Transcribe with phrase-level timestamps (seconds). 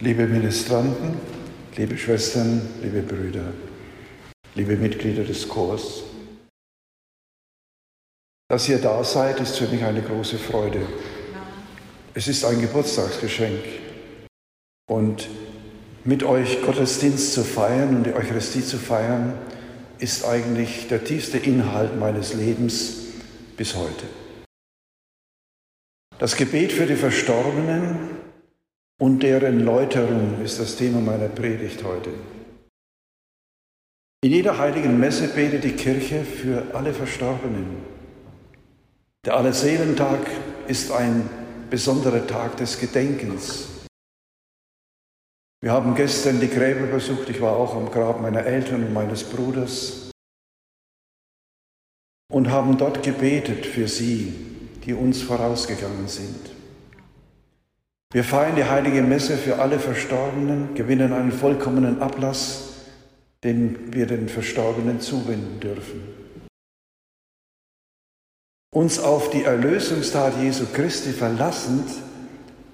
[0.00, 1.20] Liebe Ministranten,
[1.76, 3.52] liebe Schwestern, liebe Brüder,
[4.54, 6.04] liebe Mitglieder des Chors,
[8.48, 10.86] dass ihr da seid, ist für mich eine große Freude.
[12.14, 13.58] Es ist ein Geburtstagsgeschenk.
[14.88, 15.28] Und
[16.04, 19.36] mit euch Gottesdienst zu feiern und die Eucharistie zu feiern,
[19.98, 22.98] ist eigentlich der tiefste Inhalt meines Lebens
[23.56, 24.06] bis heute.
[26.20, 28.17] Das Gebet für die Verstorbenen
[29.00, 32.10] und deren Läuterung ist das Thema meiner Predigt heute.
[34.24, 37.76] In jeder heiligen Messe betet die Kirche für alle Verstorbenen.
[39.24, 40.26] Der Allerseelentag
[40.66, 41.28] ist ein
[41.70, 43.68] besonderer Tag des Gedenkens.
[45.60, 47.28] Wir haben gestern die Gräber besucht.
[47.28, 50.10] Ich war auch am Grab meiner Eltern und meines Bruders
[52.30, 54.34] und haben dort gebetet für sie,
[54.84, 56.57] die uns vorausgegangen sind.
[58.10, 62.72] Wir feiern die heilige Messe für alle Verstorbenen, gewinnen einen vollkommenen Ablass,
[63.44, 66.00] den wir den Verstorbenen zuwenden dürfen.
[68.74, 71.90] Uns auf die Erlösungstat Jesu Christi verlassend,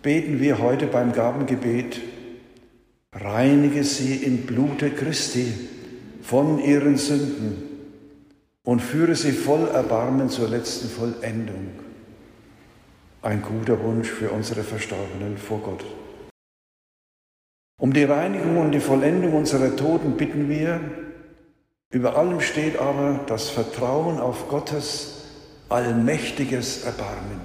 [0.03, 2.01] beten wir heute beim Gabengebet,
[3.13, 5.53] reinige sie im Blute Christi
[6.23, 7.63] von ihren Sünden
[8.63, 11.84] und führe sie voll Erbarmen zur letzten Vollendung
[13.25, 15.85] ein guter Wunsch für unsere Verstorbenen vor Gott.
[17.81, 20.81] Um die Reinigung und die Vollendung unserer Toten bitten wir.
[21.91, 25.25] Über allem steht aber das Vertrauen auf Gottes
[25.69, 27.41] allmächtiges Erbarmen.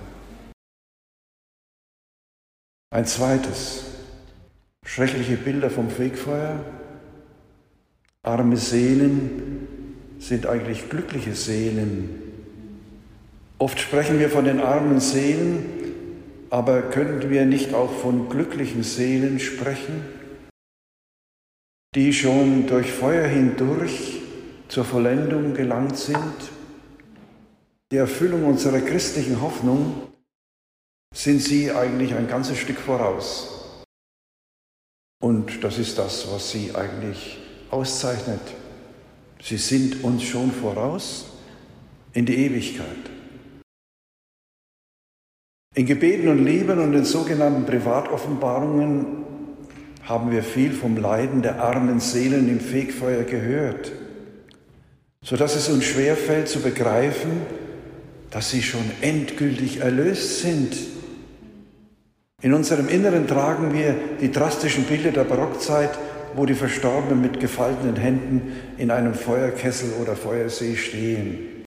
[2.92, 3.86] Ein zweites,
[4.86, 6.60] schreckliche Bilder vom Fegfeuer.
[8.24, 9.68] Arme Seelen
[10.20, 12.29] sind eigentlich glückliche Seelen,
[13.60, 15.66] Oft sprechen wir von den armen Seelen,
[16.50, 20.06] aber könnten wir nicht auch von glücklichen Seelen sprechen,
[21.94, 24.22] die schon durch Feuer hindurch
[24.70, 26.34] zur Vollendung gelangt sind?
[27.92, 30.04] Die Erfüllung unserer christlichen Hoffnung
[31.14, 33.84] sind sie eigentlich ein ganzes Stück voraus.
[35.22, 37.38] Und das ist das, was sie eigentlich
[37.72, 38.40] auszeichnet.
[39.42, 41.26] Sie sind uns schon voraus
[42.14, 43.19] in die Ewigkeit.
[45.80, 49.24] In Gebeten und Lieben und den sogenannten Privatoffenbarungen
[50.04, 53.94] haben wir viel vom Leiden der armen Seelen im Fegfeuer gehört,
[55.24, 57.32] sodass es uns schwerfällt zu begreifen,
[58.30, 60.76] dass sie schon endgültig erlöst sind.
[62.42, 65.98] In unserem Inneren tragen wir die drastischen Bilder der Barockzeit,
[66.36, 71.59] wo die Verstorbenen mit gefalteten Händen in einem Feuerkessel oder Feuersee stehen.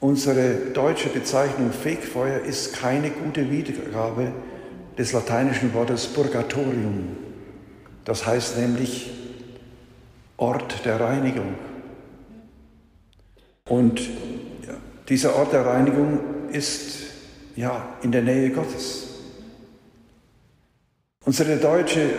[0.00, 4.30] Unsere deutsche Bezeichnung Fegfeuer ist keine gute Wiedergabe
[4.98, 7.16] des lateinischen Wortes Purgatorium.
[8.04, 9.10] Das heißt nämlich
[10.36, 11.54] Ort der Reinigung.
[13.70, 14.02] Und
[15.08, 16.20] dieser Ort der Reinigung
[16.52, 16.98] ist
[17.56, 19.14] ja in der Nähe Gottes.
[21.24, 22.10] Unsere deutsche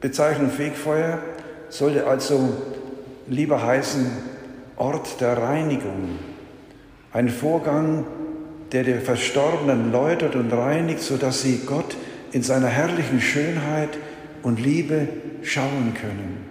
[0.00, 1.22] Bezeichnung Fegfeuer
[1.68, 2.52] sollte also
[3.28, 4.10] lieber heißen
[4.76, 6.33] Ort der Reinigung
[7.14, 8.04] ein Vorgang,
[8.72, 11.96] der die Verstorbenen läutert und reinigt, sodass sie Gott
[12.32, 13.96] in seiner herrlichen Schönheit
[14.42, 15.08] und Liebe
[15.42, 16.44] schauen können.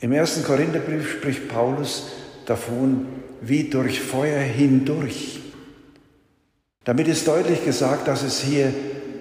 [0.00, 2.12] Im ersten Korintherbrief spricht Paulus
[2.44, 3.06] davon,
[3.40, 5.40] wie durch Feuer hindurch.
[6.84, 8.72] Damit ist deutlich gesagt, dass es hier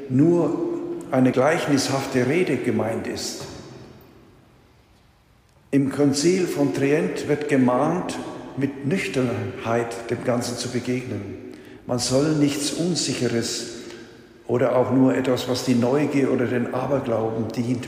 [0.09, 0.67] nur
[1.11, 3.45] eine gleichnishafte Rede gemeint ist.
[5.71, 8.17] Im Konzil von Trient wird gemahnt,
[8.57, 11.53] mit Nüchternheit dem Ganzen zu begegnen.
[11.85, 13.77] Man soll nichts Unsicheres
[14.47, 17.87] oder auch nur etwas, was die Neugier oder den Aberglauben dient,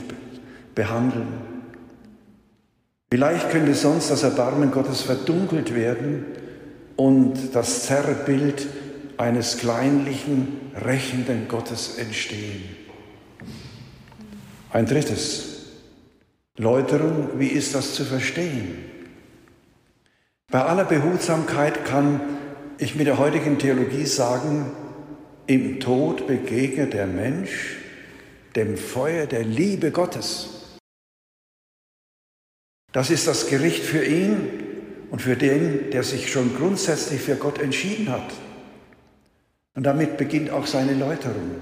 [0.74, 1.28] behandeln.
[3.12, 6.24] Vielleicht könnte sonst das Erbarmen Gottes verdunkelt werden
[6.96, 8.68] und das Zerrbild
[9.16, 12.62] eines kleinlichen, rächenden Gottes entstehen.
[14.72, 15.46] Ein drittes.
[16.56, 18.99] Läuterung, wie ist das zu verstehen?
[20.50, 22.20] Bei aller Behutsamkeit kann
[22.78, 24.72] ich mit der heutigen Theologie sagen,
[25.46, 27.76] im Tod begegnet der Mensch
[28.56, 30.78] dem Feuer der Liebe Gottes.
[32.92, 34.48] Das ist das Gericht für ihn
[35.10, 38.32] und für den, der sich schon grundsätzlich für Gott entschieden hat.
[39.76, 41.60] Und damit beginnt auch seine Läuterung.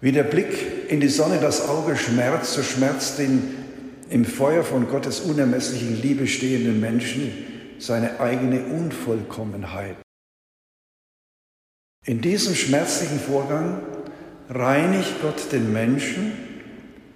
[0.00, 3.67] Wie der Blick in die Sonne das Auge schmerzt, so schmerzt den
[4.10, 7.32] im Feuer von Gottes unermesslichen Liebe stehenden Menschen
[7.78, 9.96] seine eigene Unvollkommenheit.
[12.04, 13.82] In diesem schmerzlichen Vorgang
[14.48, 16.32] reinigt Gott den Menschen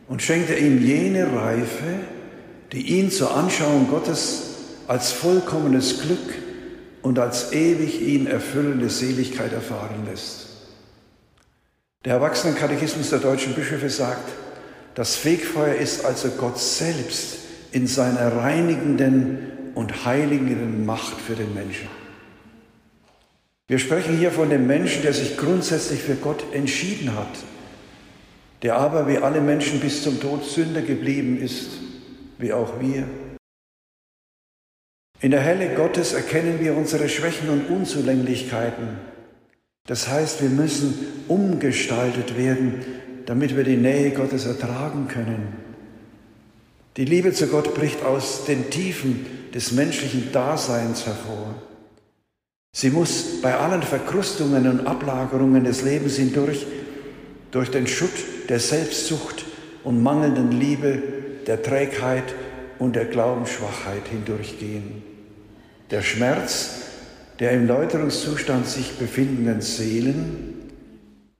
[0.09, 2.01] und schenkt er ihm jene Reife,
[2.73, 4.51] die ihn zur Anschauung Gottes
[4.89, 6.35] als vollkommenes Glück
[7.01, 10.49] und als ewig ihn erfüllende Seligkeit erfahren lässt.
[12.05, 14.29] Der Erwachsenenkatechismus der deutschen Bischöfe sagt,
[14.95, 17.39] das Fegfeuer ist also Gott selbst
[17.73, 21.89] in seiner reinigenden und heiligenden Macht für den Menschen.
[23.69, 27.39] Wir sprechen hier von dem Menschen, der sich grundsätzlich für Gott entschieden hat,
[28.61, 31.71] der aber wie alle Menschen bis zum Tod Sünder geblieben ist,
[32.39, 33.09] wie auch wir.
[35.21, 38.99] In der Helle Gottes erkennen wir unsere Schwächen und Unzulänglichkeiten.
[39.87, 40.95] Das heißt, wir müssen
[41.29, 42.85] umgestaltet werden,
[43.27, 45.55] damit wir die Nähe Gottes ertragen können.
[46.97, 51.55] Die Liebe zu Gott bricht aus den Tiefen des menschlichen Daseins hervor.
[52.75, 56.67] Sie muss bei allen Verkrustungen und Ablagerungen des Lebens hindurch
[57.51, 58.11] durch den Schutt
[58.49, 59.45] der Selbstsucht
[59.85, 61.03] und mangelnden Liebe,
[61.47, 62.35] der Trägheit
[62.79, 65.03] und der Glaubensschwachheit hindurchgehen.
[65.91, 66.83] Der Schmerz
[67.43, 70.71] der im Läuterungszustand sich befindenden Seelen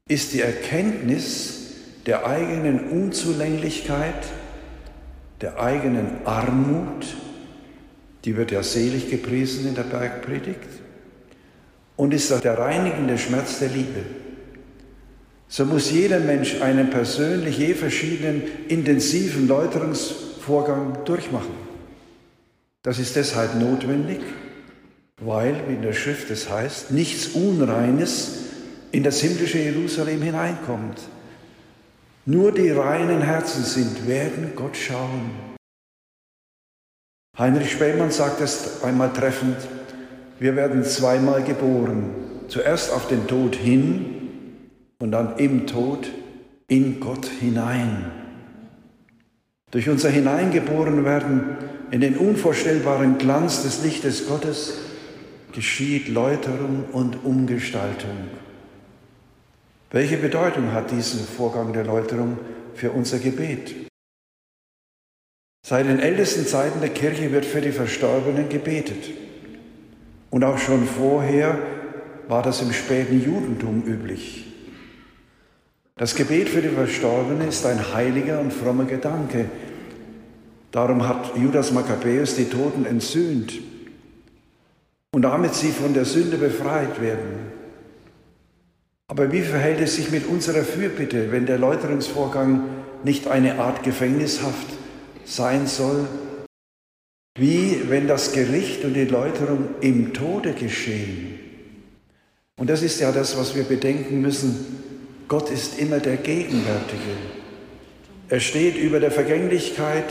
[0.09, 1.62] ist die Erkenntnis
[2.07, 4.27] der eigenen Unzulänglichkeit,
[5.41, 7.07] der eigenen Armut,
[8.25, 10.69] die wird ja selig gepriesen in der Bergpredigt,
[11.97, 14.01] und ist der reinigende Schmerz der Liebe.
[15.49, 21.55] So muss jeder Mensch einen persönlich je verschiedenen intensiven Läuterungsvorgang durchmachen.
[22.83, 24.21] Das ist deshalb notwendig,
[25.21, 28.39] weil, wie in der Schrift es heißt, nichts Unreines
[28.91, 30.99] in das himmlische Jerusalem hineinkommt.
[32.25, 35.33] Nur die reinen Herzen sind, werden Gott schauen.
[37.37, 39.57] Heinrich Spähmann sagt es einmal treffend,
[40.39, 42.11] wir werden zweimal geboren,
[42.49, 44.31] zuerst auf den Tod hin
[45.01, 46.09] und dann im Tod
[46.69, 48.13] in Gott hinein.
[49.73, 51.57] Durch unser Hineingeborenwerden
[51.91, 54.79] in den unvorstellbaren Glanz des Lichtes Gottes
[55.53, 58.29] geschieht Läuterung und Umgestaltung.
[59.93, 62.39] Welche Bedeutung hat dieser Vorgang der Läuterung
[62.75, 63.89] für unser Gebet?
[65.65, 69.11] Seit den ältesten Zeiten der Kirche wird für die Verstorbenen gebetet.
[70.31, 71.59] Und auch schon vorher
[72.27, 74.47] war das im späten Judentum üblich.
[75.97, 79.51] Das Gebet für die Verstorbenen ist ein heiliger und frommer Gedanke,
[80.73, 83.53] Darum hat Judas Makkabäus die Toten entsühnt
[85.15, 87.52] und damit sie von der Sünde befreit werden.
[89.13, 92.63] Aber wie verhält es sich mit unserer Fürbitte, wenn der Läuterungsvorgang
[93.05, 94.69] nicht eine Art Gefängnishaft
[95.27, 96.09] sein soll?
[97.39, 101.39] Wie wenn das Gericht und die Läuterung im Tode geschehen?
[102.59, 104.83] Und das ist ja das, was wir bedenken müssen.
[105.29, 107.13] Gott ist immer der Gegenwärtige.
[108.31, 110.11] Er steht über der Vergänglichkeit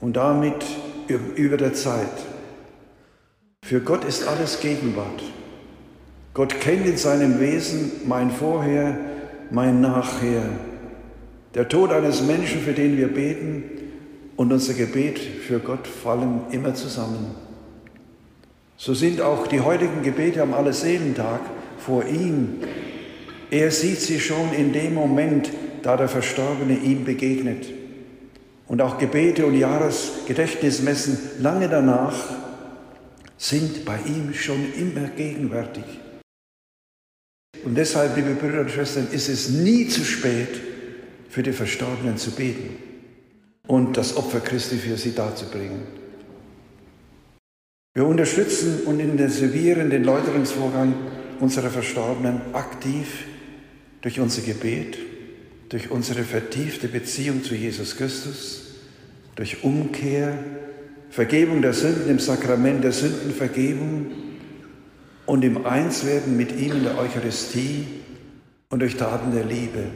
[0.00, 0.64] und damit
[1.36, 2.24] über der Zeit.
[3.62, 5.22] Für Gott ist alles Gegenwart.
[6.34, 8.98] Gott kennt in seinem Wesen mein Vorher,
[9.50, 10.44] mein Nachher.
[11.54, 13.64] Der Tod eines Menschen, für den wir beten,
[14.36, 17.34] und unser Gebet für Gott fallen immer zusammen.
[18.78, 21.40] So sind auch die heutigen Gebete am Allerseelentag
[21.78, 22.54] vor ihm.
[23.50, 25.50] Er sieht sie schon in dem Moment,
[25.82, 27.66] da der Verstorbene ihm begegnet
[28.72, 32.14] und auch Gebete und Jahresgedächtnismessen lange danach
[33.36, 35.84] sind bei ihm schon immer gegenwärtig.
[37.64, 40.60] Und deshalb, liebe Brüder und Schwestern, ist es nie zu spät,
[41.28, 42.76] für die Verstorbenen zu beten
[43.66, 45.82] und das Opfer Christi für sie darzubringen.
[47.94, 50.94] Wir unterstützen und intensivieren den Läuterungsvorgang
[51.40, 53.24] unserer Verstorbenen aktiv
[54.02, 54.98] durch unser Gebet,
[55.70, 58.74] durch unsere vertiefte Beziehung zu Jesus Christus,
[59.34, 60.36] durch Umkehr,
[61.08, 64.31] Vergebung der Sünden im Sakrament der Sündenvergebung
[65.32, 67.86] und im Einswerden mit ihm in der Eucharistie
[68.68, 69.86] und durch Taten der Liebe.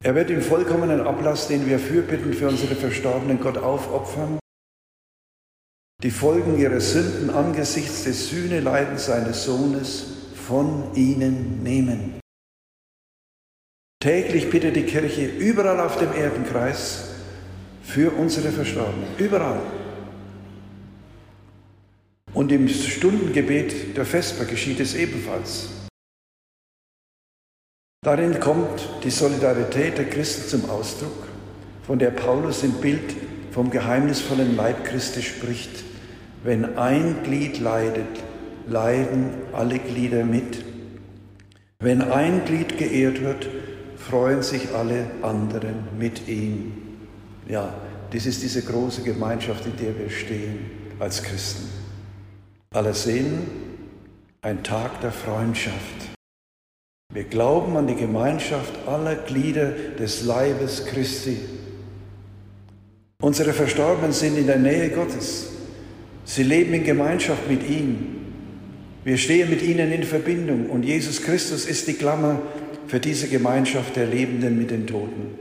[0.00, 4.38] Er wird im vollkommenen Ablass, den wir fürbitten für unsere Verstorbenen Gott aufopfern,
[6.04, 10.06] die Folgen ihrer Sünden angesichts des Sühneleidens seines Sohnes
[10.46, 12.20] von ihnen nehmen.
[14.00, 17.08] Täglich bittet die Kirche überall auf dem Erdenkreis
[17.82, 19.08] für unsere Verstorbenen.
[19.18, 19.77] Überall.
[22.38, 25.70] Und im Stundengebet der Vesper geschieht es ebenfalls.
[28.04, 31.26] Darin kommt die Solidarität der Christen zum Ausdruck,
[31.82, 33.16] von der Paulus im Bild
[33.50, 35.82] vom geheimnisvollen Leib Christi spricht.
[36.44, 38.22] Wenn ein Glied leidet,
[38.68, 40.64] leiden alle Glieder mit.
[41.80, 43.48] Wenn ein Glied geehrt wird,
[43.96, 46.72] freuen sich alle anderen mit ihm.
[47.48, 47.74] Ja,
[48.12, 51.77] das ist diese große Gemeinschaft, in der wir stehen als Christen.
[52.70, 53.46] Alle sehen,
[54.42, 56.10] ein Tag der Freundschaft.
[57.14, 61.38] Wir glauben an die Gemeinschaft aller Glieder des Leibes Christi.
[63.22, 65.48] Unsere Verstorbenen sind in der Nähe Gottes.
[66.26, 68.16] Sie leben in Gemeinschaft mit ihm.
[69.02, 72.42] Wir stehen mit ihnen in Verbindung und Jesus Christus ist die Klammer
[72.86, 75.38] für diese Gemeinschaft der Lebenden mit den Toten.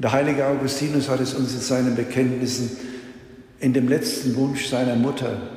[0.00, 2.76] Der heilige Augustinus hat es uns in seinen Bekenntnissen
[3.58, 5.53] in dem letzten Wunsch seiner Mutter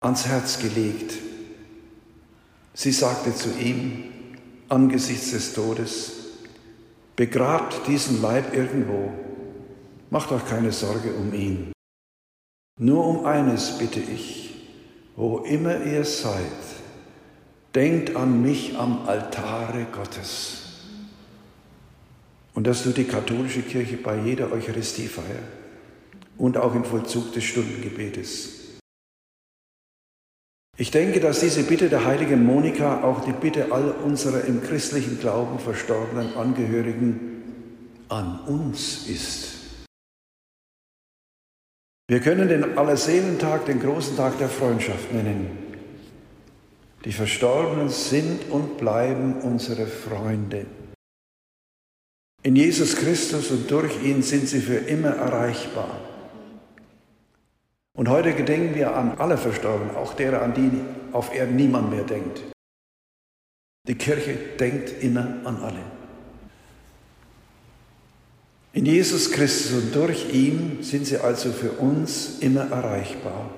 [0.00, 1.14] ans Herz gelegt.
[2.74, 4.04] Sie sagte zu ihm
[4.68, 6.12] angesichts des Todes,
[7.16, 9.12] begrabt diesen Leib irgendwo,
[10.10, 11.72] macht euch keine Sorge um ihn.
[12.78, 14.54] Nur um eines bitte ich,
[15.16, 16.44] wo immer ihr seid,
[17.74, 20.62] denkt an mich am Altare Gottes.
[22.54, 25.42] Und das tut die katholische Kirche bei jeder Eucharistiefeier
[26.36, 28.57] und auch im Vollzug des Stundengebetes.
[30.80, 35.18] Ich denke, dass diese Bitte der heiligen Monika auch die Bitte all unserer im christlichen
[35.18, 37.42] Glauben verstorbenen Angehörigen
[38.08, 39.56] an uns ist.
[42.06, 45.50] Wir können den Allerseelentag den großen Tag der Freundschaft nennen.
[47.04, 50.66] Die Verstorbenen sind und bleiben unsere Freunde.
[52.44, 56.07] In Jesus Christus und durch ihn sind sie für immer erreichbar.
[57.98, 60.70] Und heute gedenken wir an alle Verstorbenen, auch derer, an die
[61.10, 62.40] auf Erden niemand mehr denkt.
[63.88, 65.80] Die Kirche denkt immer an alle.
[68.72, 73.50] In Jesus Christus und durch ihn sind sie also für uns immer erreichbar.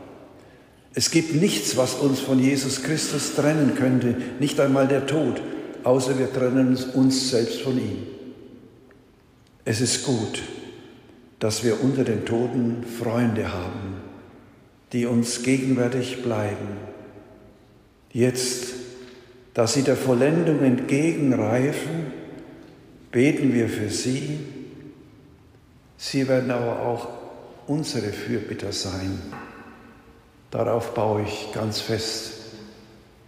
[0.94, 5.42] Es gibt nichts, was uns von Jesus Christus trennen könnte, nicht einmal der Tod,
[5.85, 8.06] außer wir trennen uns selbst von ihm.
[9.66, 10.42] Es ist gut,
[11.40, 14.10] dass wir unter den Toten Freunde haben,
[14.92, 16.68] die uns gegenwärtig bleiben.
[18.12, 18.75] Jetzt,
[19.54, 22.12] da sie der Vollendung entgegenreifen,
[23.12, 24.40] beten wir für sie.
[25.97, 27.09] Sie werden aber auch
[27.66, 29.20] unsere Fürbitter sein.
[30.50, 32.39] Darauf baue ich ganz fest.